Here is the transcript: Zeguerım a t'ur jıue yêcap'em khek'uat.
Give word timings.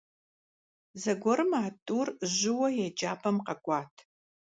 Zeguerım 1.03 1.51
a 1.61 1.63
t'ur 1.85 2.07
jıue 2.37 2.69
yêcap'em 2.77 3.37
khek'uat. 3.45 3.93